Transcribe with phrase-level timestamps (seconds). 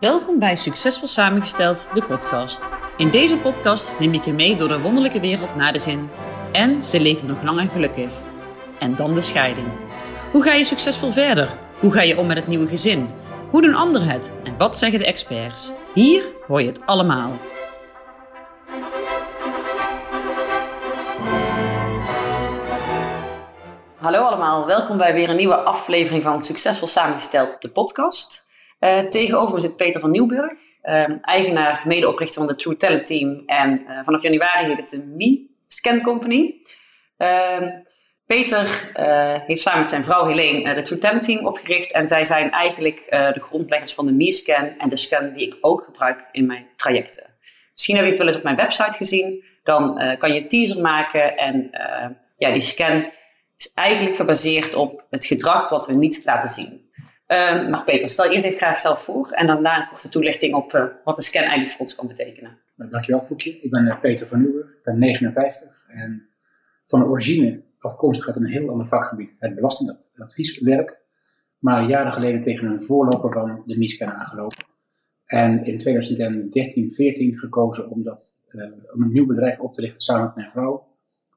[0.00, 2.68] Welkom bij Succesvol Samengesteld, de podcast.
[2.96, 6.10] In deze podcast neem ik je mee door de wonderlijke wereld naar de zin.
[6.52, 8.12] En ze leefden nog lang en gelukkig.
[8.78, 9.66] En dan de scheiding.
[10.32, 11.58] Hoe ga je succesvol verder?
[11.80, 13.10] Hoe ga je om met het nieuwe gezin?
[13.50, 14.32] Hoe doen anderen het?
[14.44, 15.72] En wat zeggen de experts?
[15.94, 17.32] Hier hoor je het allemaal.
[23.96, 28.47] Hallo allemaal, welkom bij weer een nieuwe aflevering van Succesvol Samengesteld, de podcast.
[28.80, 30.52] Uh, tegenover me zit Peter van Nieuwburg,
[30.84, 33.42] uh, eigenaar, medeoprichter van de True Talent Team.
[33.46, 36.54] En uh, vanaf januari heet het de Me Scan Company.
[37.16, 37.70] Ehm,
[38.26, 41.92] Peter eh, heeft samen met zijn vrouw Helene de True Talent Team opgericht.
[41.92, 45.56] En zij zijn eigenlijk de grondleggers van de Me Scan en de scan die ik
[45.60, 47.26] ook gebruik in mijn trajecten.
[47.72, 49.44] Misschien heb je het wel eens op mijn website gezien.
[49.62, 51.70] Dan kan je teaser maken en
[52.36, 53.10] ja, die scan
[53.56, 56.87] is eigenlijk gebaseerd op het gedrag wat we niet laten zien.
[57.28, 60.54] Uh, maar Peter, stel eerst even graag zelf voor en dan daarna een korte toelichting
[60.54, 62.58] op uh, wat de scan eigenlijk voor ons kan betekenen.
[62.76, 63.60] Nou, dankjewel Foekje.
[63.60, 66.28] Ik ben uh, Peter van Nieuwen, ik ben 59 en
[66.84, 70.96] van origine afkomstig uit een heel ander vakgebied, het belastingadvieswerk.
[71.58, 74.64] Maar jaren geleden tegen een voorloper van de MISCAN aangelopen.
[75.24, 80.00] En in 2013, 14 gekozen om, dat, uh, om een nieuw bedrijf op te richten
[80.00, 80.86] samen met mijn vrouw.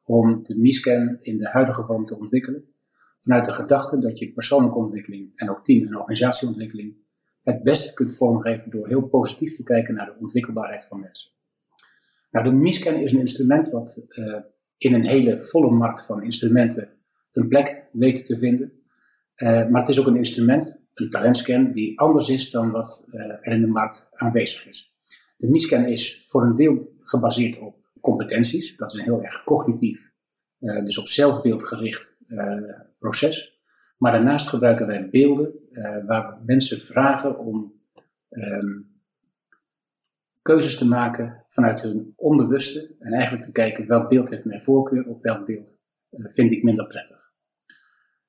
[0.04, 2.71] Om de MISCAN in de huidige vorm te ontwikkelen
[3.22, 6.96] vanuit de gedachte dat je persoonlijke ontwikkeling en ook team- en organisatieontwikkeling
[7.44, 11.32] het beste kunt vormgeven door heel positief te kijken naar de ontwikkelbaarheid van mensen.
[12.32, 14.40] Nou, de MISCAN is een instrument wat uh,
[14.78, 16.90] in een hele volle markt van instrumenten
[17.32, 18.72] een plek weet te vinden.
[19.36, 23.22] Uh, maar het is ook een instrument, een talentscan, die anders is dan wat uh,
[23.22, 24.92] er in de markt aanwezig is.
[25.38, 28.76] De MISCAN is voor een deel gebaseerd op competenties.
[28.76, 30.12] Dat is een heel erg cognitief,
[30.60, 32.18] dus op zelfbeeld gericht
[33.00, 33.60] proces.
[33.98, 37.74] Maar daarnaast gebruiken wij beelden uh, waar mensen vragen om
[38.30, 38.92] um,
[40.42, 42.96] keuzes te maken vanuit hun onbewuste.
[43.00, 45.80] En eigenlijk te kijken welk beeld heeft mijn voorkeur of welk beeld
[46.12, 47.32] uh, vind ik minder prettig.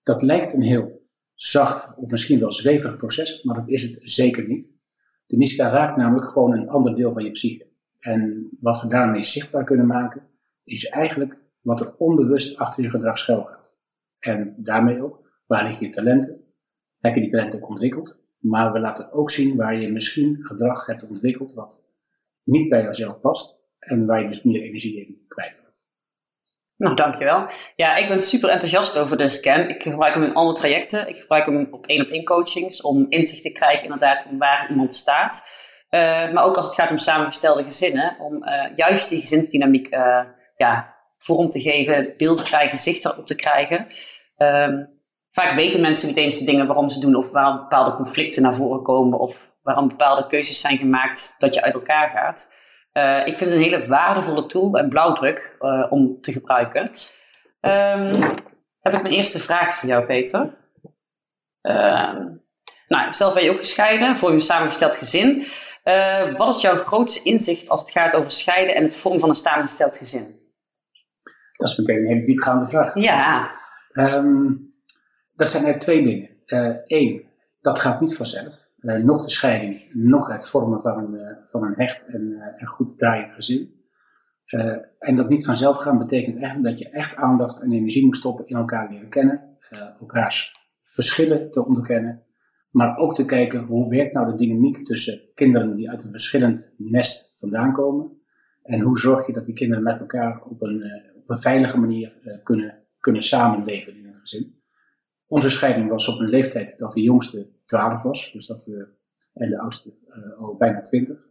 [0.02, 1.02] Dat lijkt een heel
[1.34, 4.70] zacht of misschien wel zweverig proces, maar dat is het zeker niet.
[5.26, 7.66] De MISCA raakt namelijk gewoon een ander deel van je psyche.
[7.98, 10.28] En wat we daarmee zichtbaar kunnen maken,
[10.64, 13.71] is eigenlijk wat er onbewust achter je gedrag schuilgaat.
[14.24, 16.44] En daarmee ook, waar liggen je talenten?
[17.00, 18.20] Heb je die talenten ook ontwikkeld?
[18.38, 21.84] Maar we laten ook zien waar je misschien gedrag hebt ontwikkeld wat
[22.44, 25.84] niet bij jezelf past en waar je dus meer energie in kwijt wordt.
[26.76, 27.50] Nou, dankjewel.
[27.76, 29.68] Ja, ik ben super enthousiast over de scan.
[29.68, 31.08] Ik gebruik hem in alle trajecten.
[31.08, 34.70] Ik gebruik hem op één op één coachings om inzicht te krijgen inderdaad van waar
[34.70, 35.60] iemand staat.
[35.90, 40.24] Uh, maar ook als het gaat om samengestelde gezinnen, om uh, juist die gezinsdynamiek uh,
[40.56, 40.91] ja,
[41.22, 43.86] vorm te geven, beeld te krijgen, zicht erop te krijgen.
[44.36, 45.00] Um,
[45.32, 48.54] vaak weten mensen niet eens de dingen waarom ze doen of waarom bepaalde conflicten naar
[48.54, 52.54] voren komen of waarom bepaalde keuzes zijn gemaakt dat je uit elkaar gaat.
[52.92, 56.82] Uh, ik vind het een hele waardevolle tool en blauwdruk uh, om te gebruiken.
[57.60, 58.10] Um,
[58.80, 60.54] heb ik mijn eerste vraag voor jou, Peter.
[61.62, 62.18] Uh,
[62.88, 65.46] nou, zelf ben je ook gescheiden, voor je samengesteld gezin.
[65.84, 69.28] Uh, wat is jouw grootste inzicht als het gaat over scheiden en het vorm van
[69.28, 70.41] een samengesteld gezin?
[71.62, 72.94] Dat is meteen een hele diepgaande vraag.
[72.94, 73.50] Ja.
[73.92, 74.74] Um,
[75.34, 76.30] dat zijn er twee dingen.
[76.84, 77.24] Eén, uh,
[77.60, 78.68] dat gaat niet vanzelf.
[78.80, 82.66] Uh, nog de scheiding, nog het vormen van een, uh, van een hecht en, en
[82.66, 83.80] goed draaiend gezin.
[84.98, 88.46] en dat niet vanzelf gaan betekent eigenlijk dat je echt aandacht en energie moet stoppen
[88.46, 89.56] in elkaar leren kennen,
[90.00, 90.52] elkaars
[90.84, 92.22] verschillen te onderkennen,
[92.70, 96.74] maar ook te kijken hoe werkt nou de dynamiek tussen kinderen die uit een verschillend
[96.76, 98.20] nest vandaan komen
[98.62, 102.82] en hoe zorg je dat die kinderen met elkaar op een, een veilige manier kunnen
[103.02, 104.60] kunnen samenleven in een gezin.
[105.26, 108.88] Onze scheiding was op een leeftijd dat de jongste 12 was, dus dat we,
[109.32, 111.26] en de oudste uh, al bijna 20.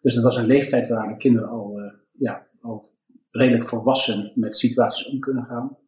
[0.00, 2.84] Dus dat was een leeftijd waar de kinderen al, uh, ja, al
[3.30, 5.78] redelijk volwassen met situaties om kunnen gaan.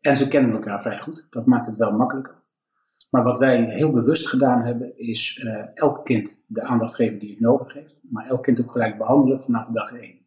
[0.00, 1.26] En ze kennen elkaar vrij goed.
[1.30, 2.38] Dat maakt het wel makkelijker.
[3.10, 7.40] Maar wat wij heel bewust gedaan hebben, is elk kind de aandacht geven die het
[7.40, 8.00] nodig heeft.
[8.10, 10.19] Maar elk kind ook gelijk behandelen vanaf dag 1.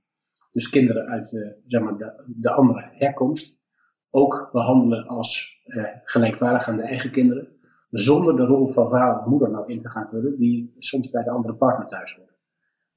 [0.53, 1.27] Dus kinderen uit
[1.67, 3.61] zeg maar de, de andere herkomst,
[4.09, 7.47] ook behandelen als eh, gelijkwaardig aan de eigen kinderen,
[7.89, 11.23] zonder de rol van vader of moeder nou in te gaan vullen, die soms bij
[11.23, 12.37] de andere partner thuis hoort.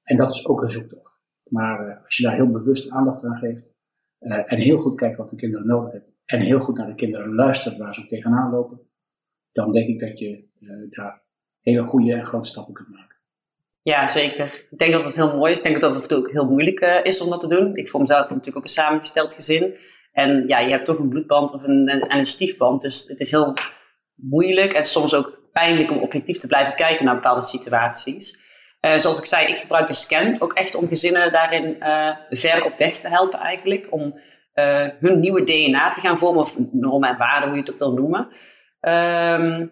[0.02, 1.20] En dat is ook een zoektocht.
[1.44, 3.76] Maar uh, als je daar heel bewust aandacht aan geeft
[4.20, 6.94] uh, en heel goed kijkt wat de kinderen nodig hebben en heel goed naar de
[6.94, 8.80] kinderen luistert waar ze tegenaan lopen,
[9.52, 10.48] dan denk ik dat je
[10.90, 11.22] daar
[11.60, 13.15] hele goede en grote stappen kunt maken.
[13.92, 14.66] Ja, zeker.
[14.70, 15.58] Ik denk dat het heel mooi is.
[15.58, 17.76] Ik denk dat het ook heel moeilijk is om dat te doen.
[17.76, 19.76] Ik voor mezelf natuurlijk ook een samengesteld gezin.
[20.12, 22.80] En ja, je hebt toch een bloedband of een, en een stiefband.
[22.80, 23.54] Dus het is heel
[24.14, 28.38] moeilijk en soms ook pijnlijk om objectief te blijven kijken naar bepaalde situaties.
[28.80, 31.76] zoals ik zei, ik gebruik de scan ook echt om gezinnen daarin
[32.30, 33.86] verder op weg te helpen eigenlijk.
[33.90, 34.20] Om
[35.00, 37.92] hun nieuwe DNA te gaan vormen, of normen en waarden, hoe je het ook wil
[37.92, 38.28] noemen.
[38.80, 39.66] Ehm,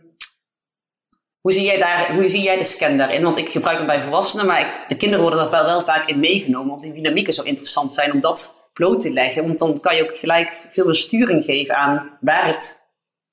[1.45, 3.23] hoe zie, jij daar, hoe zie jij de scan daarin?
[3.23, 6.07] Want ik gebruik hem bij volwassenen, maar ik, de kinderen worden er wel, wel vaak
[6.07, 6.69] in meegenomen.
[6.69, 9.47] Want die dynamieken zo interessant zijn om dat bloot te leggen.
[9.47, 12.93] Want dan kan je ook gelijk veel besturing geven aan waar het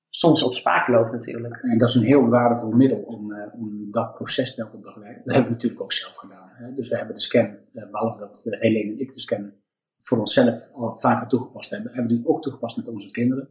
[0.10, 1.58] soms op spaak loopt natuurlijk.
[1.62, 5.22] En dat is een heel waardevol middel om, uh, om dat proces te begeleiden.
[5.24, 6.50] Dat hebben we natuurlijk ook zelf gedaan.
[6.54, 6.74] Hè?
[6.74, 9.54] Dus we hebben de scan, uh, behalve dat Helene en ik de scan
[10.02, 13.50] voor onszelf al vaker toegepast hebben, hebben we die ook toegepast met onze kinderen.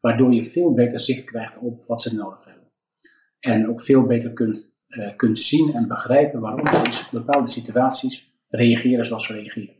[0.00, 2.59] Waardoor je veel beter zicht krijgt op wat ze nodig hebben.
[3.40, 8.32] En ook veel beter kunt, uh, kunt zien en begrijpen waarom ze in bepaalde situaties
[8.48, 9.74] reageren zoals ze reageren.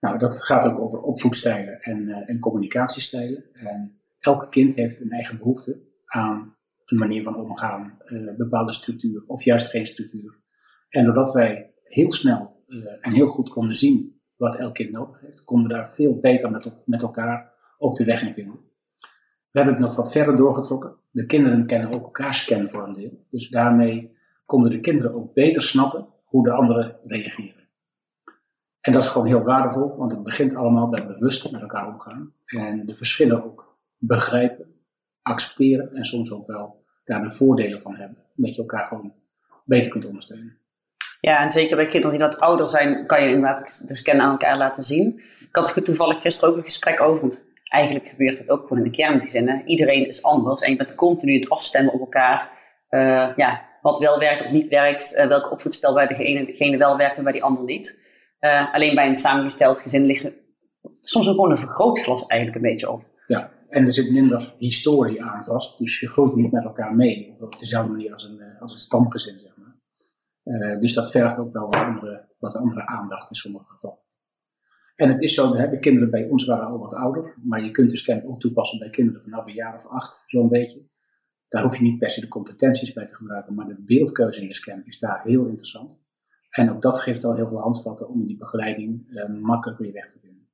[0.00, 3.44] Nou, dat gaat ook over opvoedstijlen en, uh, en communicatiestijlen.
[3.52, 9.24] En elk kind heeft een eigen behoefte aan een manier van omgaan, uh, bepaalde structuur
[9.26, 10.42] of juist geen structuur.
[10.88, 12.64] En doordat wij heel snel
[13.00, 16.50] en heel goed konden zien wat elk kind nodig heeft, konden we daar veel beter
[16.50, 18.60] met, met elkaar ook de weg in vinden.
[19.50, 20.96] We hebben het nog wat verder doorgetrokken.
[21.14, 23.26] De kinderen kennen ook elkaar scannen voor een deel.
[23.30, 27.68] Dus daarmee konden de kinderen ook beter snappen hoe de anderen reageren.
[28.80, 32.32] En dat is gewoon heel waardevol, want het begint allemaal bij bewust met elkaar omgaan.
[32.44, 34.74] En de verschillen ook begrijpen,
[35.22, 38.18] accepteren en soms ook wel daar de voordelen van hebben.
[38.34, 39.14] Dat je elkaar gewoon
[39.64, 40.58] beter kunt ondersteunen.
[41.20, 44.30] Ja, en zeker bij kinderen die wat ouder zijn, kan je inderdaad de scan aan
[44.30, 45.22] elkaar laten zien.
[45.40, 48.90] Ik had toevallig gisteren ook een gesprek over, want eigenlijk gebeurt het ook gewoon in
[48.90, 49.62] de kerngezinnen.
[49.66, 52.50] Iedereen is anders en je bent continu het afstemmen op elkaar.
[52.90, 57.16] Uh, ja, wat wel werkt of niet werkt, uh, welke opvoedstijl bij degene, wel werkt
[57.16, 58.02] en bij die ander niet.
[58.40, 60.34] Uh, alleen bij een samengesteld gezin liggen
[61.02, 63.04] soms ook gewoon een vergrootglas eigenlijk een beetje op.
[63.26, 67.36] Ja, en er zit minder historie aan vast, dus je groeit niet met elkaar mee.
[67.40, 70.80] Op dezelfde manier als een, als een stamgezin, zeg maar.
[70.80, 74.03] dus dat vergt ook wel wat andere, wat andere aandacht in sommige gevallen.
[74.94, 77.90] En het is zo, de kinderen bij ons waren al wat ouder, maar je kunt
[77.90, 80.88] de scan ook toepassen bij kinderen vanaf een jaar of acht, zo'n beetje.
[81.48, 84.48] Daar hoef je niet per se de competenties bij te gebruiken, maar de beeldkeuze in
[84.48, 86.02] de scan is daar heel interessant.
[86.50, 89.92] En ook dat geeft al heel veel handvatten om in die begeleiding uh, makkelijk weer
[89.92, 90.48] weg te vinden.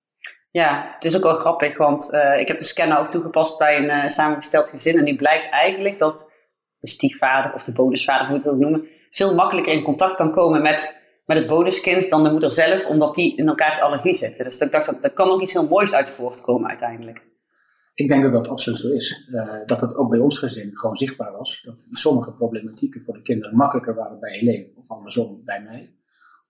[0.51, 3.77] Ja, het is ook wel grappig, want uh, ik heb de scanner ook toegepast bij
[3.77, 4.99] een uh, samengesteld gezin.
[4.99, 6.33] En die blijkt eigenlijk dat
[6.79, 10.33] de stiefvader of de bonusvader, hoe je het ook noemen, veel makkelijker in contact kan
[10.33, 11.00] komen met
[11.31, 14.45] met het bonuskind dan de moeder zelf, omdat die in elkaars allergie zitten.
[14.45, 17.23] Dus ik dacht, dat, er kan ook iets heel moois uit voortkomen uiteindelijk.
[17.95, 19.29] Ik denk dat dat absoluut zo is.
[19.31, 21.63] Uh, dat het ook bij ons gezin gewoon zichtbaar was.
[21.63, 25.95] Dat sommige problematieken voor de kinderen makkelijker waren bij Helene of andersom bij mij.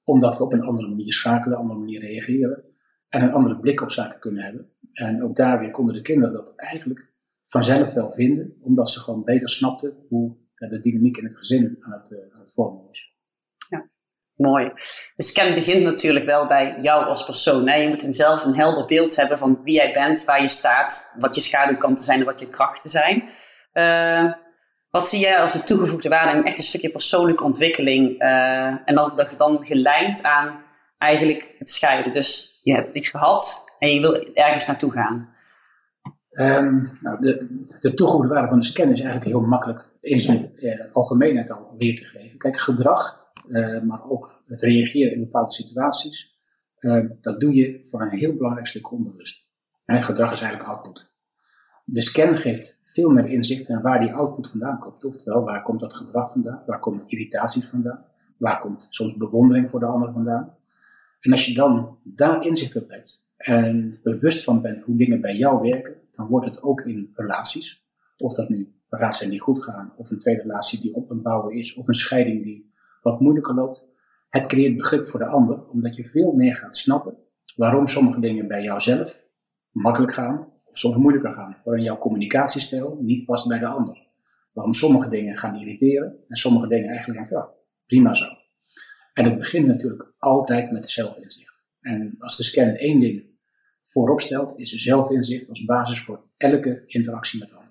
[0.04, 2.64] Omdat we op een andere manier schakelen, een andere manier reageren.
[3.08, 4.70] En een andere blik op zaken kunnen hebben.
[4.92, 7.12] En ook daar weer konden de kinderen dat eigenlijk
[7.46, 8.56] vanzelf wel vinden.
[8.60, 12.40] Omdat ze gewoon beter snapten hoe de dynamiek in het gezin aan het, uh, aan
[12.40, 13.18] het vormen was.
[14.40, 14.72] Mooi.
[15.16, 17.68] De scan begint natuurlijk wel bij jou als persoon.
[17.68, 17.74] Hè?
[17.74, 21.34] Je moet zelf een helder beeld hebben van wie jij bent, waar je staat, wat
[21.34, 23.28] je schaduwkanten zijn en wat je krachten zijn.
[23.72, 24.32] Uh,
[24.90, 28.22] wat zie jij als de toegevoegde waarde in echt een stukje persoonlijke ontwikkeling?
[28.22, 30.64] Uh, en dat, dat dan gelijnd aan
[30.98, 32.12] eigenlijk het scheiden.
[32.12, 35.34] Dus je hebt iets gehad en je wil ergens naartoe gaan.
[36.30, 37.46] Um, nou, de,
[37.80, 41.74] de toegevoegde waarde van de scan is eigenlijk heel makkelijk in zijn uh, algemeenheid al
[41.78, 42.38] weer te geven.
[42.38, 46.38] Kijk, gedrag uh, maar ook het reageren in bepaalde situaties,
[46.80, 49.48] uh, dat doe je voor een heel belangrijk stuk onbewust.
[49.84, 51.08] En gedrag is eigenlijk output.
[51.84, 55.04] De scan geeft veel meer inzicht in waar die output vandaan komt.
[55.04, 56.62] Oftewel, waar komt dat gedrag vandaan?
[56.66, 58.04] Waar komen irritaties vandaan?
[58.38, 60.56] Waar komt soms bewondering voor de ander vandaan?
[61.20, 65.36] En als je dan daar inzicht op hebt en bewust van bent hoe dingen bij
[65.36, 67.84] jou werken, dan wordt het ook in relaties,
[68.16, 71.22] of dat nu relaties zijn die goed gaan, of een tweede relatie die op een
[71.22, 72.69] bouwen is, of een scheiding die
[73.00, 73.88] wat moeilijker loopt.
[74.28, 77.16] Het creëert begrip voor de ander, omdat je veel meer gaat snappen
[77.56, 79.24] waarom sommige dingen bij jouzelf
[79.70, 81.56] makkelijk gaan, of soms moeilijker gaan.
[81.64, 84.08] Waarin jouw communicatiestijl niet past bij de ander.
[84.52, 87.50] Waarom sommige dingen gaan irriteren en sommige dingen eigenlijk denken, ja,
[87.86, 88.26] prima zo.
[89.12, 91.62] En het begint natuurlijk altijd met zelfinzicht.
[91.80, 93.24] En als de scan één ding
[93.82, 97.69] voorop stelt, is zelfinzicht als basis voor elke interactie met anderen.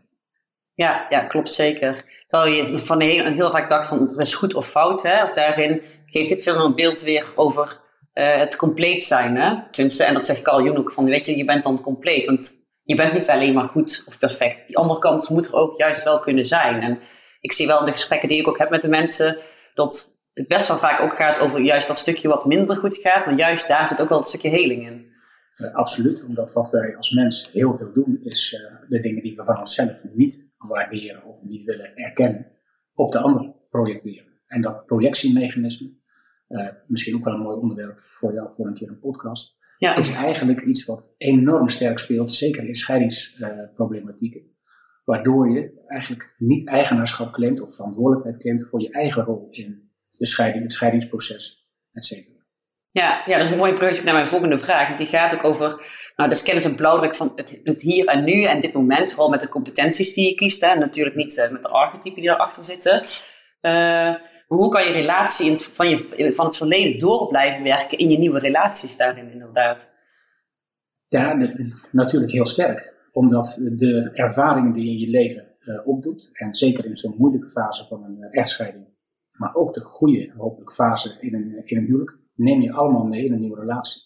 [0.79, 2.05] Ja, ja, klopt zeker.
[2.25, 5.23] Terwijl je van heel, heel vaak dacht van het is goed of fout, hè?
[5.23, 7.79] of daarin geeft dit veel meer een beeld weer over
[8.13, 9.35] uh, het compleet zijn.
[9.35, 9.55] Hè?
[9.71, 12.25] Tenminste, en dat zeg ik al ook van, weet je, je bent dan compleet.
[12.25, 12.51] Want
[12.83, 14.67] je bent niet alleen maar goed of perfect.
[14.67, 16.81] Die andere kant moet er ook juist wel kunnen zijn.
[16.81, 16.99] En
[17.41, 19.37] ik zie wel in de gesprekken die ik ook heb met de mensen,
[19.73, 23.25] dat het best wel vaak ook gaat over juist dat stukje wat minder goed gaat.
[23.25, 25.11] Maar juist daar zit ook wel een stukje heling in.
[25.57, 29.35] Uh, absoluut, omdat wat wij als mens heel veel doen, is uh, de dingen die
[29.35, 32.51] we van onszelf niet waarderen of niet willen erkennen,
[32.93, 34.27] op de ander projecteren.
[34.47, 35.97] En dat projectiemechanisme,
[36.87, 39.57] misschien ook wel een mooi onderwerp voor jou voor een keer een podcast.
[39.77, 39.95] Ja.
[39.95, 44.41] Is eigenlijk iets wat enorm sterk speelt, zeker in scheidingsproblematieken.
[45.09, 50.25] waardoor je eigenlijk niet eigenaarschap claimt of verantwoordelijkheid claimt voor je eigen rol in de
[50.25, 52.38] scheiding, het scheidingsproces, et cetera.
[52.91, 54.97] Ja, ja, dat is een mooi bruggetje naar mijn volgende vraag.
[54.97, 58.23] Die gaat ook over, nou, de scan is een blauwdruk van het, het, hier en
[58.23, 60.61] nu en dit moment, vooral met de competenties die je kiest.
[60.61, 63.01] Hè, en natuurlijk niet uh, met de archetypen die erachter zitten.
[63.61, 64.15] Uh,
[64.47, 68.17] hoe kan je relatie in, van, je, van het verleden door blijven werken in je
[68.17, 69.91] nieuwe relaties daarin inderdaad?
[71.07, 71.37] Ja,
[71.91, 72.93] natuurlijk heel sterk.
[73.11, 77.49] Omdat de ervaringen die je in je leven uh, opdoet, en zeker in zo'n moeilijke
[77.49, 78.85] fase van een echtscheiding,
[79.31, 83.25] maar ook de goede, hopelijk, fase in een, in een huwelijk, neem je allemaal mee
[83.25, 84.01] in een nieuwe relatie.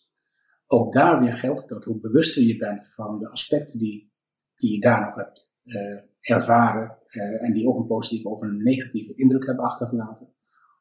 [0.67, 4.11] Ook daar weer geldt dat hoe bewuster je bent van de aspecten die,
[4.55, 8.63] die je daar nog hebt uh, ervaren uh, en die ook een positieve of een
[8.63, 10.33] negatieve indruk hebben achtergelaten,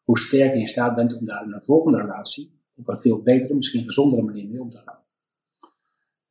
[0.02, 3.22] hoe sterker je in staat bent om daar in een volgende relatie op een veel
[3.22, 5.00] betere, misschien gezondere manier mee om te gaan.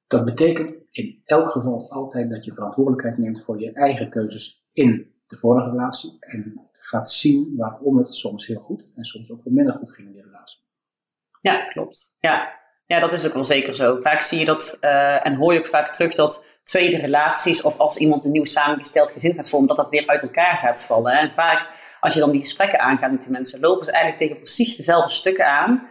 [0.07, 5.13] Dat betekent in elk geval altijd dat je verantwoordelijkheid neemt voor je eigen keuzes in
[5.27, 9.73] de vorige relatie en gaat zien waarom het soms heel goed en soms ook minder
[9.73, 10.59] goed ging in die relatie.
[11.41, 12.15] Ja, klopt.
[12.19, 12.59] Ja.
[12.85, 13.97] ja, dat is ook wel zeker zo.
[13.97, 17.79] Vaak zie je dat uh, en hoor je ook vaak terug dat tweede relaties of
[17.79, 21.13] als iemand een nieuw samengesteld gezin gaat vormen, dat dat weer uit elkaar gaat vallen.
[21.13, 21.67] En vaak
[21.99, 25.11] als je dan die gesprekken aangaat met die mensen, lopen ze eigenlijk tegen precies dezelfde
[25.11, 25.89] stukken aan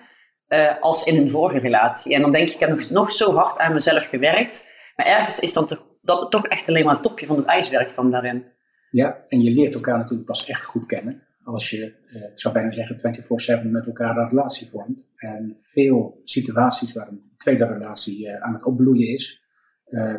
[0.48, 2.14] uh, als in hun vorige relatie.
[2.14, 5.38] En dan denk je, ik heb nog, nog zo hard aan mezelf gewerkt, maar ergens
[5.38, 8.44] is dan toch, dat toch echt alleen maar het topje van het ijswerk van daarin.
[8.90, 12.54] Ja, en je leert elkaar natuurlijk pas echt goed kennen als je, uh, ik zou
[12.54, 15.06] bijna zeggen, 24-7 met elkaar een relatie vormt.
[15.16, 19.42] En veel situaties waar een tweede relatie uh, aan het opbloeien is,
[19.86, 20.14] uh,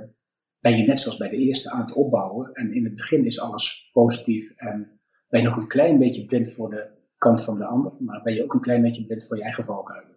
[0.59, 2.53] ben je net zoals bij de eerste aan het opbouwen.
[2.53, 6.51] En in het begin is alles positief en ben je nog een klein beetje blind
[6.51, 9.37] voor de kant van de ander, maar ben je ook een klein beetje blind voor
[9.37, 10.15] je eigen valkuilen.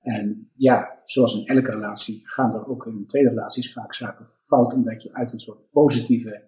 [0.00, 4.72] En ja, zoals in elke relatie gaan er ook in tweede relaties vaak zaken fout,
[4.72, 6.44] omdat je uit een soort positieve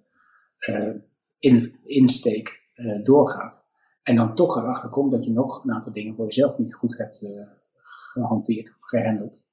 [1.38, 2.60] in, insteek
[3.02, 3.65] doorgaat.
[4.06, 6.98] En dan toch erachter komt dat je nog een aantal dingen voor jezelf niet goed
[6.98, 7.46] hebt uh,
[8.12, 9.46] gehanteerd, gehandeld.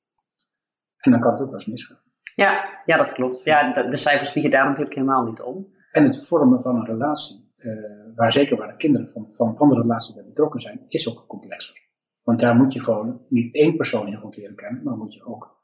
[0.97, 1.99] En dan kan het ook wel eens misgaan.
[2.35, 3.43] Ja, ja dat klopt.
[3.43, 5.73] Ja, de, de cijfers je daar natuurlijk helemaal niet om.
[5.91, 9.81] En het vormen van een relatie, uh, waar zeker waar de kinderen van, van andere
[9.81, 11.81] relaties bij betrokken zijn, is ook complexer.
[12.23, 15.25] Want daar moet je gewoon niet één persoon heel goed leren kennen, maar moet je
[15.25, 15.61] ook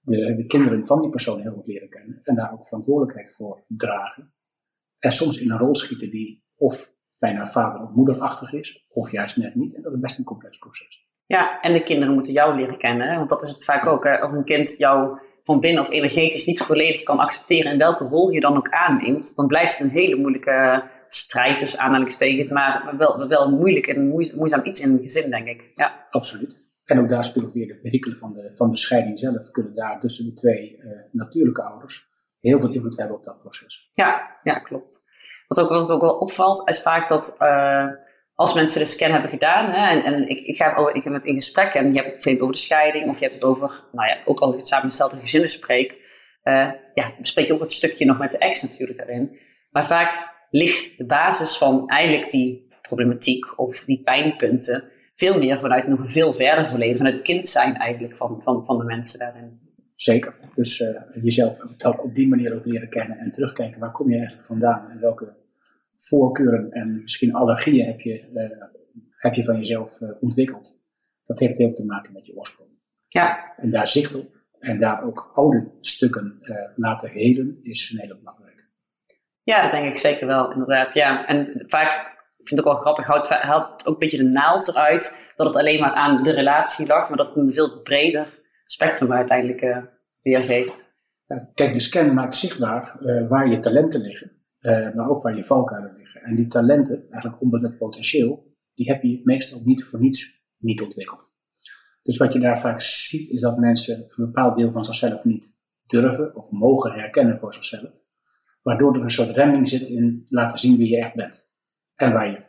[0.00, 2.18] de, de kinderen van die persoon heel goed leren kennen.
[2.22, 4.32] En daar ook verantwoordelijkheid voor dragen.
[4.98, 9.36] En soms in een rol schieten die of bijna vader- of moederachtig is, of juist
[9.36, 9.74] net niet.
[9.74, 11.08] En dat is best een complex proces.
[11.26, 14.04] Ja, en de kinderen moeten jou leren kennen, want dat is het vaak ook.
[14.04, 14.20] Hè?
[14.20, 18.30] Als een kind jou van binnen of energetisch niet volledig kan accepteren in welke rol
[18.30, 23.28] je dan ook aanneemt, dan blijft het een hele moeilijke strijd tussen aanhalingstekens, maar wel,
[23.28, 25.70] wel moeilijk en moeizaam iets in een gezin, denk ik.
[25.74, 26.06] Ja.
[26.10, 26.68] Absoluut.
[26.84, 30.00] En ook daar speelt weer de perikelen van de, van de scheiding zelf, kunnen daar
[30.00, 32.08] tussen de twee uh, natuurlijke ouders
[32.40, 33.90] heel veel invloed hebben op dat proces.
[33.94, 35.04] Ja, ja klopt.
[35.50, 37.86] Wat ook, ook wel opvalt, is vaak dat uh,
[38.34, 41.34] als mensen de scan hebben gedaan, hè, en, en ik, ik, ga ik met in
[41.34, 44.18] gesprek en je hebt het over de scheiding, of je hebt het over, nou ja,
[44.24, 45.92] ook als ik het samen met hetzelfde gezinnen spreek,
[46.44, 49.38] uh, ja, bespreek je ook het stukje nog met de ex natuurlijk daarin.
[49.70, 55.88] Maar vaak ligt de basis van eigenlijk die problematiek of die pijnpunten veel meer vanuit
[55.88, 59.18] nog een veel verder verleden, vanuit het kind zijn eigenlijk van, van, van de mensen
[59.18, 59.60] daarin.
[59.94, 60.34] Zeker.
[60.54, 60.88] Dus uh,
[61.22, 61.60] jezelf
[61.98, 65.38] op die manier ook leren kennen en terugkijken waar kom je eigenlijk vandaan en welke
[66.10, 68.66] voorkeuren en misschien allergieën heb je, uh,
[69.10, 70.78] heb je van jezelf uh, ontwikkeld.
[71.26, 72.70] Dat heeft heel veel te maken met je oorsprong.
[73.08, 73.54] Ja.
[73.56, 74.26] En daar zicht op
[74.58, 76.38] en daar ook oude stukken
[76.76, 78.62] laten helen is een hele belangrijke.
[79.42, 80.94] Ja, dat denk ik zeker wel, inderdaad.
[80.94, 81.26] Ja.
[81.26, 84.68] En vaak ik vind het ook wel grappig, houdt, haalt ook een beetje de naald
[84.68, 88.38] eruit dat het alleen maar aan de relatie lag, maar dat het een veel breder
[88.64, 89.78] spectrum uiteindelijk uh,
[90.22, 90.92] weergeeft.
[91.54, 95.44] Kijk, de scan maakt zichtbaar uh, waar je talenten liggen, uh, maar ook waar je
[95.44, 96.22] valkuilen liggen.
[96.22, 101.34] En die talenten, eigenlijk onbenut potentieel, die heb je meestal niet voor niets niet ontwikkeld.
[102.02, 105.54] Dus wat je daar vaak ziet, is dat mensen een bepaald deel van zichzelf niet
[105.86, 107.90] durven of mogen herkennen voor zichzelf.
[108.62, 111.48] Waardoor er een soort remming zit in laten zien wie je echt bent.
[111.94, 112.44] En waar je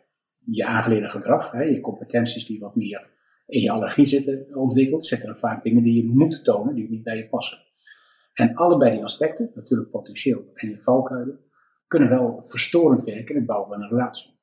[0.46, 3.10] je aangeleerde gedrag, hè, je competenties die wat meer
[3.46, 7.04] in je allergie zitten ontwikkeld, zitten er vaak dingen die je moet tonen, die niet
[7.04, 7.58] bij je passen.
[8.34, 11.40] En allebei die aspecten, natuurlijk potentieel en je valkuilen,
[11.92, 14.40] kunnen wel verstorend werken in het bouwen van een relatie.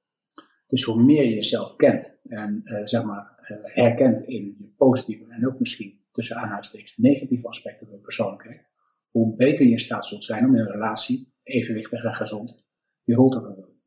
[0.66, 5.32] Dus hoe meer je jezelf kent en uh, zeg maar uh, herkent in je positieve
[5.32, 8.66] en ook misschien tussen aanhalingstekens negatieve aspecten van je persoonlijkheid,
[9.10, 12.64] hoe beter je in staat zult zijn om in een relatie evenwichtig en gezond
[13.02, 13.82] je rol te vervullen.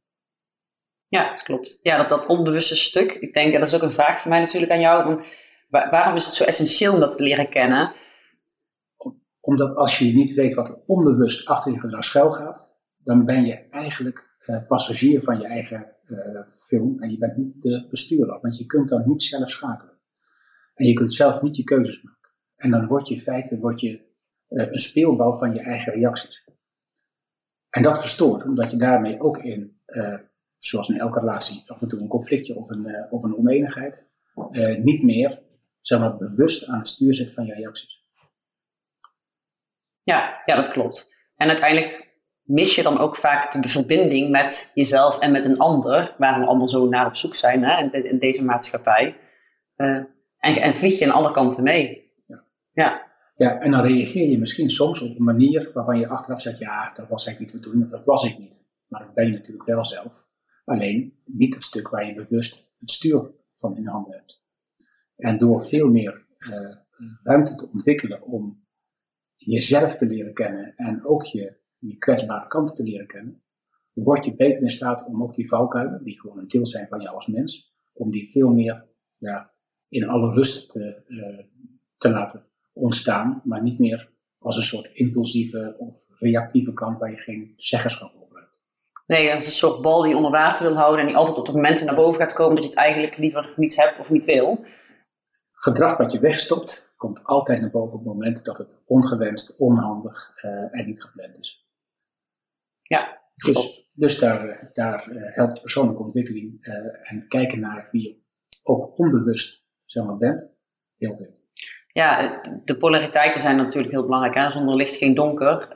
[1.07, 1.79] Ja, dat klopt.
[1.81, 3.11] Ja, dat, dat onbewuste stuk.
[3.11, 5.03] Ik denk, dat is ook een vraag voor mij natuurlijk aan jou.
[5.03, 5.23] Van,
[5.69, 7.93] waarom is het zo essentieel om dat te leren kennen?
[9.39, 13.45] Omdat als je niet weet wat er onbewust achter je gedrag schuil gaat, dan ben
[13.45, 18.39] je eigenlijk uh, passagier van je eigen uh, film en je bent niet de bestuurder.
[18.41, 19.97] Want je kunt dan niet zelf schakelen.
[20.73, 22.31] En je kunt zelf niet je keuzes maken.
[22.55, 23.89] En dan word je in feite word je,
[24.49, 26.49] uh, een speelbal van je eigen reacties.
[27.69, 29.79] En dat verstoort, omdat je daarmee ook in,
[30.57, 34.07] zoals in elke relatie, af en toe een conflictje of een, of een oneenigheid,
[34.83, 35.41] niet meer
[35.81, 38.03] zeg maar, bewust aan het stuur zit van je reacties.
[40.03, 41.13] Ja, ja, dat klopt.
[41.35, 42.10] En uiteindelijk
[42.51, 46.45] mis je dan ook vaak de verbinding met jezelf en met een ander, waar we
[46.45, 49.17] allemaal zo naar op zoek zijn hè, in, in deze maatschappij.
[49.77, 50.03] Uh,
[50.37, 52.11] en, en vlieg je aan alle kanten mee.
[52.27, 52.43] Ja.
[52.71, 53.09] ja.
[53.35, 56.93] Ja, en dan reageer je misschien soms op een manier waarvan je achteraf zegt, ja,
[56.93, 58.63] dat was eigenlijk niet de bedoeling, dat was ik niet.
[58.87, 60.27] Maar dat ben je natuurlijk wel zelf.
[60.65, 64.45] Alleen niet het stuk waar je bewust het stuur van in de handen hebt.
[65.15, 66.75] En door veel meer uh,
[67.23, 68.65] ruimte te ontwikkelen om
[69.35, 73.43] jezelf te leren kennen en ook je, je kwetsbare kanten te leren kennen,
[73.93, 77.01] word je beter in staat om ook die valkuilen, die gewoon een deel zijn van
[77.01, 78.85] jou als mens, om die veel meer
[79.17, 79.53] ja,
[79.89, 81.45] in alle rust te, uh,
[81.97, 87.17] te laten ontstaan, maar niet meer als een soort impulsieve of reactieve kant waar je
[87.17, 88.59] geen zeggenschap over hebt.
[89.07, 91.45] Nee, is een soort bal die je onder water wil houden en die altijd op
[91.45, 94.25] de momenten naar boven gaat komen dat je het eigenlijk liever niet hebt of niet
[94.25, 94.65] wil
[95.61, 100.33] gedrag wat je wegstopt, komt altijd naar boven op het moment dat het ongewenst, onhandig
[100.41, 101.65] uh, en niet gepland is.
[102.91, 108.19] Ja, dus, dus daar, daar uh, helpt persoonlijke ontwikkeling uh, en kijken naar wie je
[108.63, 110.55] ook onbewust zeg maar, bent,
[110.97, 111.39] heel veel.
[111.87, 114.35] Ja, de polariteiten zijn natuurlijk heel belangrijk.
[114.35, 114.51] Hè?
[114.51, 115.67] Zonder licht geen donker.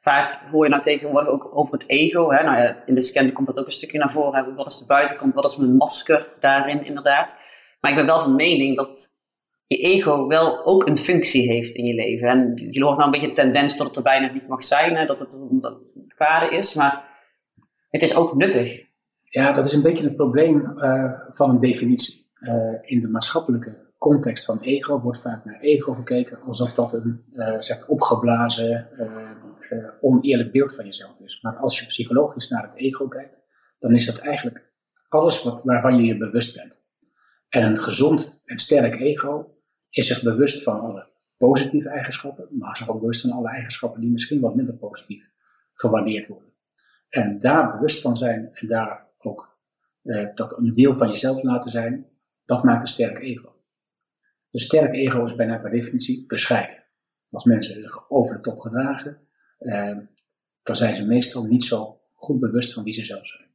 [0.00, 2.30] vaak hoor je nou tegenwoordig ook over het ego.
[2.30, 2.42] Hè?
[2.42, 4.54] Nou ja, in de scan komt dat ook een stukje naar voren.
[4.54, 7.40] Wat is de buitenkant, wat is mijn masker daarin inderdaad.
[7.80, 9.13] Maar ik ben wel van mening dat
[9.66, 12.28] je ego wel ook een functie heeft in je leven.
[12.28, 14.96] En je hoort nou een beetje de tendens dat het er bijna niet mag zijn,
[14.96, 17.08] hè, dat, het, dat het kwade is, maar
[17.90, 18.82] het is ook nuttig.
[19.22, 22.26] Ja, dat is een beetje het probleem uh, van een definitie.
[22.40, 27.24] Uh, in de maatschappelijke context van ego wordt vaak naar ego gekeken alsof dat een
[27.32, 28.88] uh, zeg, opgeblazen,
[30.00, 31.40] oneerlijk beeld van jezelf is.
[31.42, 33.36] Maar als je psychologisch naar het ego kijkt,
[33.78, 34.72] dan is dat eigenlijk
[35.08, 36.82] alles wat, waarvan je je bewust bent.
[37.48, 39.53] En een gezond en sterk ego
[39.94, 44.10] is zich bewust van alle positieve eigenschappen, maar zich ook bewust van alle eigenschappen die
[44.10, 45.30] misschien wat minder positief
[45.72, 46.52] gewaardeerd worden.
[47.08, 49.58] En daar bewust van zijn en daar ook
[50.02, 52.06] eh, dat een deel van jezelf laten zijn,
[52.44, 53.54] dat maakt een sterk ego.
[54.50, 56.84] Een sterk ego is bijna per definitie bescheiden.
[57.30, 59.28] Als mensen zich over de top gedragen,
[59.58, 59.98] eh,
[60.62, 63.48] dan zijn ze meestal niet zo goed bewust van wie ze zelf zijn.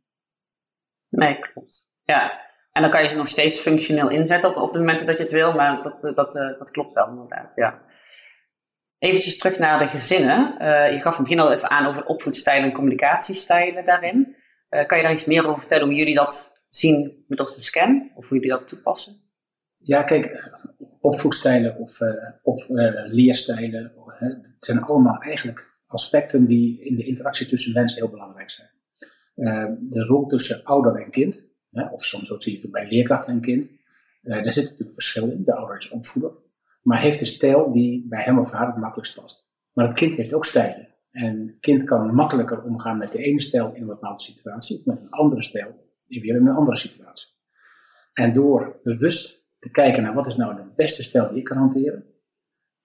[1.09, 1.93] Nee, klopt.
[2.03, 5.17] Ja, en dan kan je ze nog steeds functioneel inzetten op, op de momenten dat
[5.17, 7.81] je het wil, maar dat, dat, dat, eh, dat klopt wel inderdaad, ja.
[8.97, 10.55] Eventjes terug naar de gezinnen.
[10.61, 14.35] Uh, je gaf in het begin al even aan over opvoedstijlen en communicatiestijlen daarin.
[14.69, 18.11] Kan je daar iets meer over vertellen hoe jullie dat zien middels de scan?
[18.15, 19.15] Of hoe jullie dat toepassen?
[19.77, 20.49] Ja, kijk,
[21.01, 21.97] opvoedstijlen of,
[22.41, 22.65] of
[23.07, 23.93] leerstijlen
[24.59, 28.69] zijn allemaal eigenlijk aspecten die in de interactie tussen mensen heel belangrijk zijn.
[29.89, 33.41] de rol tussen ouder en kind of soms ook zie je het bij leerkrachten en
[33.41, 33.69] kind.
[34.23, 35.43] Uh, daar zit natuurlijk verschil in.
[35.43, 36.31] De ouder is opvoeder.
[36.81, 39.49] Maar heeft een stijl die bij hem of haar het makkelijkst past.
[39.73, 40.87] Maar het kind heeft ook stijlen.
[41.11, 44.77] En het kind kan makkelijker omgaan met de ene stijl in een bepaalde situatie.
[44.77, 47.27] Of met een andere stijl in weer in een andere situatie.
[48.13, 51.57] En door bewust te kijken naar wat is nou de beste stijl die ik kan
[51.57, 52.05] hanteren.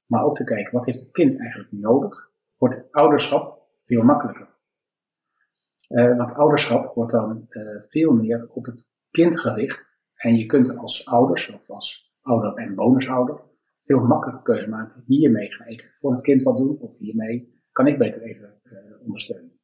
[0.07, 2.31] Maar ook te kijken wat heeft het kind eigenlijk nodig.
[2.57, 4.54] Wordt het ouderschap veel makkelijker.
[5.89, 9.93] Uh, want ouderschap wordt dan uh, veel meer op het kind gericht.
[10.15, 13.41] En je kunt als ouders, of als ouder en bonusouder,
[13.85, 15.03] veel makkelijker keuze maken.
[15.07, 19.03] Hiermee ga ik voor het kind wat doen, of hiermee kan ik beter even uh,
[19.05, 19.61] ondersteunen.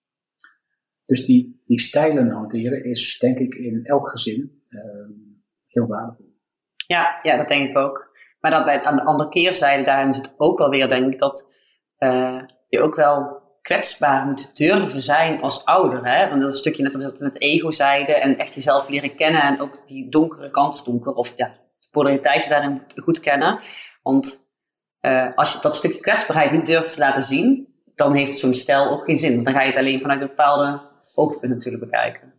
[1.04, 5.10] Dus die, die stijlen hanteren is denk ik in elk gezin ehm,
[5.66, 6.38] heel waardevol.
[6.86, 8.10] Ja, ja, dat denk ik ook.
[8.40, 11.48] Maar dat bij, aan de andere keerzijde, daarin zit ook wel weer, denk ik, dat
[12.68, 16.06] je ook wel kwetsbaar moet durven zijn als ouder.
[16.06, 16.28] Hè?
[16.28, 19.60] Want dat stukje net wat we met ego zeiden en echt jezelf leren kennen en
[19.60, 21.46] ook die donkere kant, donker of ja,
[21.78, 23.60] de polariteiten daarin goed kennen.
[24.02, 24.48] Want
[25.00, 28.90] uh, als je dat stukje kwetsbaarheid niet durft te laten zien, dan heeft zo'n stijl
[28.90, 29.34] ook geen zin.
[29.34, 30.80] Want dan ga je het alleen vanuit een bepaalde
[31.14, 32.32] oogpunt natuurlijk bekijken.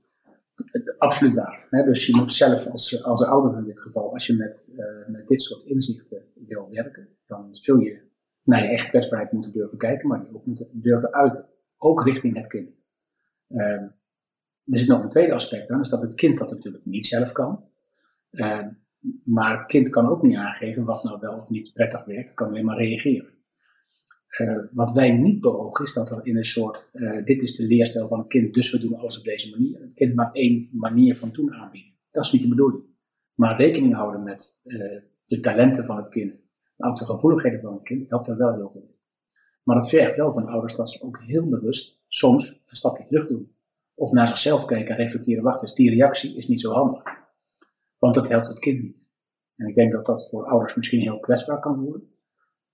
[0.97, 1.67] Absoluut waar.
[1.69, 5.27] Dus je moet zelf als, als ouder in dit geval, als je met, uh, met
[5.27, 8.10] dit soort inzichten wil werken, dan zul je
[8.43, 11.45] naar je eigen kwetsbaarheid moeten durven kijken, maar die ook moeten durven uiten.
[11.77, 12.73] Ook richting het kind.
[13.49, 13.81] Uh,
[14.65, 17.31] er zit nog een tweede aspect aan, is dat het kind dat natuurlijk niet zelf
[17.31, 17.63] kan.
[18.31, 18.67] Uh,
[19.23, 22.37] maar het kind kan ook niet aangeven wat nou wel of niet prettig werkt, het
[22.37, 23.39] kan alleen maar reageren.
[24.39, 27.67] Uh, wat wij niet beogen is dat er in een soort, uh, dit is de
[27.67, 29.79] leerstijl van het kind, dus we doen alles op deze manier.
[29.79, 31.91] Het kind maar één manier van doen aanbieden.
[32.11, 32.83] Dat is niet de bedoeling.
[33.33, 36.49] Maar rekening houden met uh, de talenten van het kind,
[36.83, 38.95] ook de gevoeligheden van het kind, helpt er wel heel veel.
[39.63, 43.27] Maar het vergt wel van ouders dat ze ook heel bewust soms een stapje terug
[43.27, 43.55] doen.
[43.93, 47.03] Of naar zichzelf kijken en reflecteren, wacht eens, die reactie is niet zo handig.
[47.97, 49.05] Want dat helpt het kind niet.
[49.55, 52.09] En ik denk dat dat voor ouders misschien heel kwetsbaar kan worden.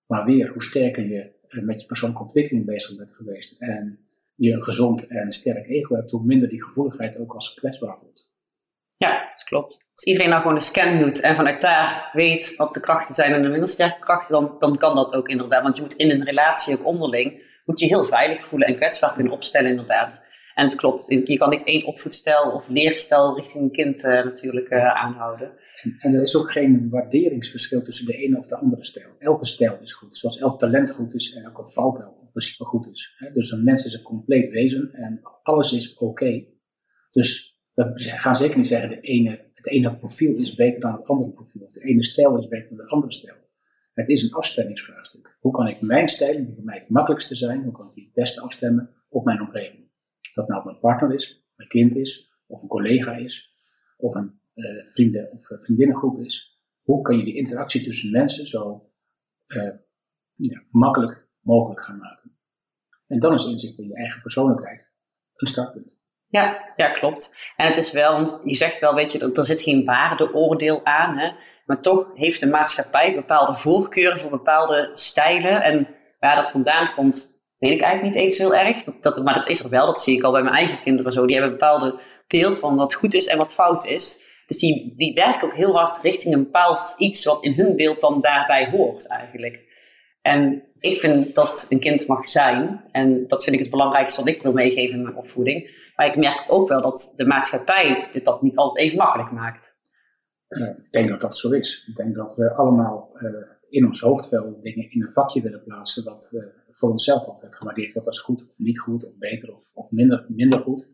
[0.05, 3.99] Maar weer, hoe sterker je met je persoonlijke ontwikkeling bezig bent geweest en
[4.35, 8.26] je een gezond en sterk ego hebt, hoe minder die gevoeligheid ook als kwetsbaar voelt.
[8.97, 9.85] Ja, dat klopt.
[9.93, 13.33] Als iedereen nou gewoon een scan doet en vanuit daar weet wat de krachten zijn
[13.33, 15.63] en de minder sterke krachten, dan, dan kan dat ook inderdaad.
[15.63, 19.13] Want je moet in een relatie ook onderling, moet je heel veilig voelen en kwetsbaar
[19.13, 20.25] kunnen opstellen inderdaad.
[20.53, 24.69] En het klopt, je kan niet één opvoedstijl of leerstijl richting een kind uh, natuurlijk
[24.69, 25.51] uh, aanhouden.
[25.97, 29.09] En er is ook geen waarderingsverschil tussen de ene of de andere stijl.
[29.19, 32.87] Elke stijl is goed, zoals elk talent goed is en elke valkuil in principe goed
[32.91, 33.15] is.
[33.33, 36.45] Dus een mens is een compleet wezen en alles is oké.
[37.09, 41.07] Dus we gaan zeker niet zeggen de ene, het ene profiel is beter dan het
[41.07, 41.61] andere profiel.
[41.61, 43.35] Of de ene stijl is beter dan de andere stijl.
[43.93, 45.37] Het is een afstemmingsvraagstuk.
[45.39, 48.03] Hoe kan ik mijn stijl, die voor mij het makkelijkste zijn, hoe kan ik die
[48.03, 49.91] het beste afstemmen op mijn omgeving?
[50.33, 53.55] Dat nou mijn partner is, mijn kind is, of een collega is,
[53.97, 56.61] of een uh, vrienden- of vriendinnengroep is.
[56.81, 58.91] Hoe kan je die interactie tussen mensen zo
[59.47, 59.75] uh,
[60.35, 62.37] ja, makkelijk mogelijk gaan maken?
[63.07, 64.93] En dan is inzicht in je eigen persoonlijkheid
[65.35, 65.97] een startpunt.
[66.29, 67.35] Ja, ja, klopt.
[67.55, 71.17] En het is wel, want je zegt wel, weet je, er zit geen waardeoordeel aan,
[71.17, 71.31] hè?
[71.67, 75.61] maar toch heeft de maatschappij bepaalde voorkeuren voor bepaalde stijlen.
[75.61, 75.87] En
[76.19, 78.83] waar dat vandaan komt, weet ik eigenlijk niet eens heel erg.
[78.83, 81.25] Dat, maar dat is er wel, dat zie ik al bij mijn eigen kinderen zo.
[81.25, 84.25] Die hebben een bepaalde beeld van wat goed is en wat fout is.
[84.47, 87.99] Dus die, die werken ook heel hard richting een bepaald iets wat in hun beeld
[87.99, 89.65] dan daarbij hoort eigenlijk.
[90.21, 92.83] En ik vind dat een kind mag zijn.
[92.91, 95.69] En dat vind ik het belangrijkste wat ik wil meegeven in mijn opvoeding.
[95.97, 99.77] Maar ik merk ook wel dat de maatschappij dit dat niet altijd even makkelijk maakt.
[100.47, 101.85] Uh, ik denk dat dat zo is.
[101.87, 105.63] Ik denk dat we allemaal uh, in ons hoofd wel dingen in een vakje willen
[105.63, 109.55] plaatsen wat uh, voor onszelf altijd gewaardeerd wordt als goed of niet goed of beter
[109.55, 110.91] of, of minder, minder goed.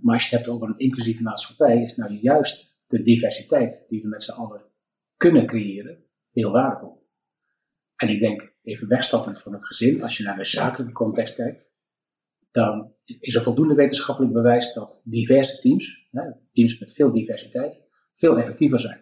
[0.00, 4.02] maar als je het hebt over een inclusieve maatschappij, is nou juist de diversiteit die
[4.02, 4.62] we met z'n allen
[5.16, 7.06] kunnen creëren heel waardevol.
[7.96, 11.69] En ik denk, even wegstappend van het gezin, als je naar de zakelijke context kijkt,
[12.50, 16.08] dan is er voldoende wetenschappelijk bewijs dat diverse teams,
[16.52, 17.82] teams met veel diversiteit,
[18.16, 19.00] veel effectiever zijn.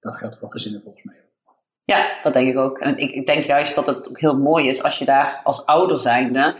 [0.00, 1.24] Dat geldt voor gezinnen volgens mij.
[1.84, 2.78] Ja, dat denk ik ook.
[2.78, 5.98] En ik, denk juist dat het ook heel mooi is als je daar als ouder
[5.98, 6.56] zijnde,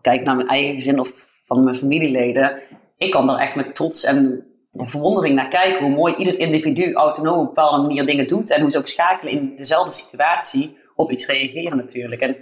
[0.00, 2.62] kijk naar mijn eigen gezin of van mijn familieleden,
[2.96, 7.34] ik kan er echt met trots en verwondering naar kijken hoe mooi ieder individu autonoom
[7.34, 11.10] op een bepaalde manier dingen doet en hoe ze ook schakelen in dezelfde situatie op
[11.10, 12.20] iets reageren natuurlijk.
[12.20, 12.36] En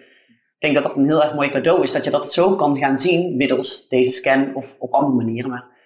[0.58, 2.98] denk dat dat een heel erg mooi cadeau is, dat je dat zo kan gaan
[2.98, 5.50] zien middels deze scan of op andere manieren.
[5.50, 5.76] Maar...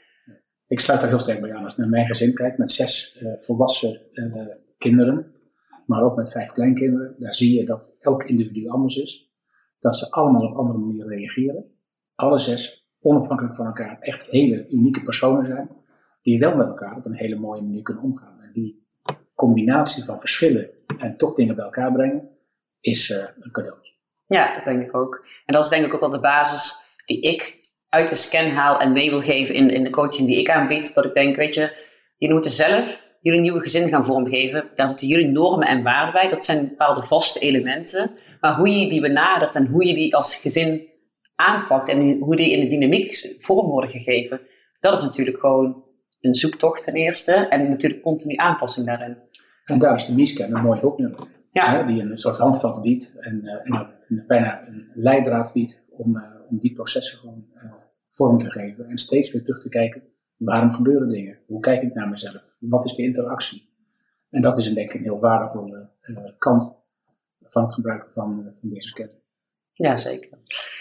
[0.66, 1.64] Ik sluit daar heel sterk bij aan.
[1.64, 4.46] Als ik naar mijn gezin kijk, met zes uh, volwassen uh,
[4.78, 5.32] kinderen,
[5.87, 9.32] maar ook met vijf kleinkinderen, daar zie je dat elk individu anders is.
[9.78, 11.64] Dat ze allemaal op andere manieren reageren.
[12.14, 15.70] Alle zes, onafhankelijk van elkaar, echt hele unieke personen zijn,
[16.22, 18.40] die wel met elkaar op een hele mooie manier kunnen omgaan.
[18.40, 18.87] En die
[19.35, 22.28] combinatie van verschillen en toch dingen bij elkaar brengen,
[22.80, 23.91] is uh, een cadeau.
[24.26, 25.26] Ja, dat denk ik ook.
[25.46, 26.74] En dat is denk ik ook wel de basis
[27.06, 30.38] die ik uit de scan haal en mee wil geven in, in de coaching die
[30.38, 30.94] ik aanbied.
[30.94, 31.72] Dat ik denk, weet je,
[32.16, 34.70] jullie moeten zelf jullie nieuwe gezin gaan vormgeven.
[34.74, 36.30] Daar zitten jullie normen en waarden bij.
[36.30, 38.11] Dat zijn bepaalde vaste elementen.
[38.40, 40.88] Maar hoe je die benadert en hoe je die als gezin
[41.35, 44.40] aanpakt en hoe die in de dynamiek vorm worden gegeven,
[44.80, 45.85] dat is natuurlijk gewoon
[46.20, 49.16] een zoektocht ten eerste en natuurlijk continu aanpassing daarin.
[49.64, 51.28] En daar is de MISCAN een mooi hulpnummer.
[51.52, 51.76] Ja.
[51.76, 56.16] Hè, die een soort handvat biedt en, uh, en, en, bijna een leidraad biedt om,
[56.16, 57.72] uh, om die processen gewoon uh,
[58.11, 58.87] vorm te geven.
[58.87, 60.03] En steeds weer terug te kijken,
[60.37, 61.38] waarom gebeuren dingen?
[61.46, 62.57] Hoe kijk ik naar mezelf?
[62.59, 63.70] Wat is de interactie?
[64.31, 65.90] En dat is een, denk ik een heel waardevolle
[66.38, 66.77] kant
[67.40, 69.11] van het gebruiken van, van deze scan.
[69.72, 70.38] Ja, zeker.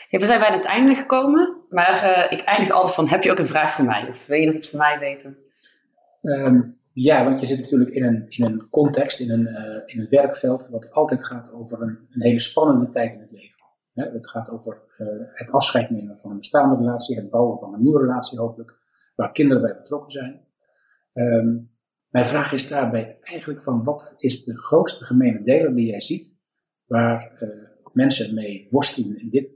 [0.10, 3.40] Ja, we zijn bijna het einde gekomen, maar ik eindig altijd van, heb je ook
[3.40, 4.08] een vraag voor mij?
[4.08, 5.38] Of wil je nog iets van mij weten?
[6.22, 10.00] Um, ja, want je zit natuurlijk in een, in een context, in een, uh, in
[10.00, 13.60] een werkveld, wat altijd gaat over een, een hele spannende tijd in het leven.
[13.94, 17.82] Het gaat over uh, het afscheid nemen van een bestaande relatie, het bouwen van een
[17.82, 18.80] nieuwe relatie hopelijk,
[19.16, 20.46] waar kinderen bij betrokken zijn.
[21.14, 21.72] Um,
[22.10, 26.34] mijn vraag is daarbij eigenlijk van wat is de grootste gemene deler die jij ziet,
[26.86, 29.50] waar uh, mensen mee worstelen in, dit,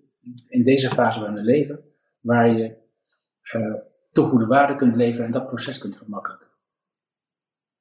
[0.47, 1.83] in deze fase van hun leven,
[2.19, 2.83] waar je
[4.11, 6.44] toegevoegde waarde kunt leveren en dat proces kunt vermakkelijken?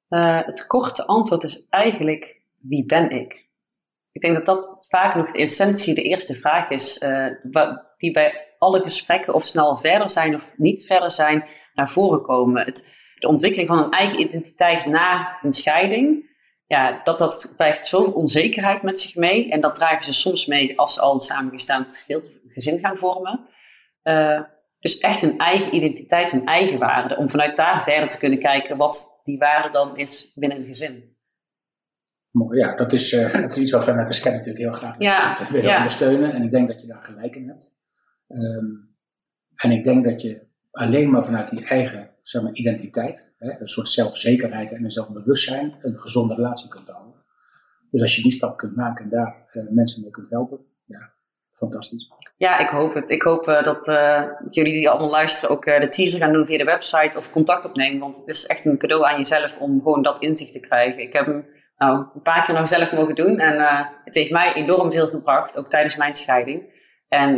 [0.09, 3.45] Uh, het korte antwoord is eigenlijk, wie ben ik?
[4.11, 7.27] Ik denk dat dat vaak nog de essentie, de eerste vraag is, uh,
[7.97, 12.65] die bij alle gesprekken, of snel verder zijn of niet verder zijn, naar voren komen.
[12.65, 12.89] Het,
[13.19, 16.33] de ontwikkeling van een eigen identiteit na een scheiding,
[16.67, 19.51] ja, dat, dat brengt zoveel onzekerheid met zich mee.
[19.51, 23.47] En dat dragen ze soms mee als ze al een gezin gaan vormen.
[24.03, 24.41] Uh,
[24.79, 27.17] dus echt een eigen identiteit, een eigen waarde.
[27.17, 31.15] Om vanuit daar verder te kunnen kijken wat die waarde dan is binnen een gezin.
[32.31, 34.73] Mooi, ja, dat is, uh, dat is iets wat wij met de scan natuurlijk heel
[34.73, 35.77] graag ja, willen ja.
[35.77, 36.33] ondersteunen.
[36.33, 37.77] En ik denk dat je daar gelijk in hebt.
[38.27, 38.95] Um,
[39.55, 43.69] en ik denk dat je alleen maar vanuit die eigen zeg maar, identiteit, hè, een
[43.69, 47.13] soort zelfzekerheid en een zelfbewustzijn, een gezonde relatie kunt bouwen.
[47.91, 51.13] Dus als je die stap kunt maken en daar uh, mensen mee kunt helpen, ja,
[51.55, 52.09] fantastisch.
[52.37, 53.09] Ja, ik hoop het.
[53.09, 56.57] Ik hoop uh, dat uh, jullie die allemaal luisteren ook de teaser gaan doen via
[56.57, 57.99] de website of contact opnemen.
[57.99, 61.01] Want het is echt een cadeau aan jezelf om gewoon dat inzicht te krijgen.
[61.01, 64.53] Ik heb hem nou, een paar keer nog zelf mogen doen en het heeft mij
[64.53, 66.63] enorm veel gebracht, ook tijdens mijn scheiding.
[67.07, 67.31] En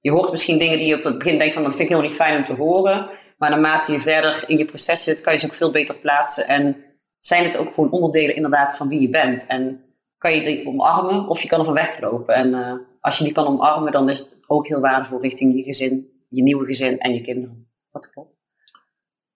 [0.00, 2.10] je hoort misschien dingen die je op het begin denkt van dat vind ik helemaal
[2.10, 3.10] niet fijn om te horen.
[3.38, 6.46] Maar naarmate je verder in je proces zit, kan je ze ook veel beter plaatsen.
[6.46, 6.84] En
[7.20, 9.46] zijn het ook gewoon onderdelen inderdaad van wie je bent.
[9.46, 9.84] En
[10.18, 12.34] kan je die omarmen of je kan er van weglopen.
[12.34, 15.62] En uh, als je die kan omarmen, dan is het ook heel waardevol richting je
[15.62, 17.70] gezin, je nieuwe gezin en je kinderen.
[17.90, 18.36] Wat klopt.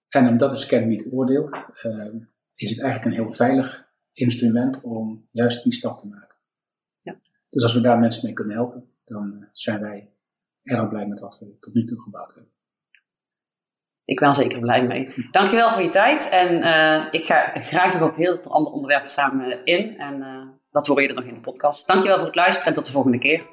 [0.08, 2.14] En omdat de scan niet oordeelt, uh,
[2.54, 6.36] is het eigenlijk een heel veilig instrument om juist die stap te maken.
[6.98, 7.16] Ja.
[7.48, 10.10] Dus als we daar mensen mee kunnen helpen, dan zijn wij
[10.62, 12.52] erg blij met wat we tot nu toe gebouwd hebben.
[14.04, 15.28] Ik ben er zeker blij mee.
[15.30, 16.28] Dankjewel voor je tijd.
[16.28, 19.98] En uh, ik ga graag nog op heel veel andere onderwerpen samen in.
[19.98, 21.86] En uh, dat hoor je er nog in de podcast.
[21.86, 23.46] Dankjewel voor het luisteren en tot de volgende keer.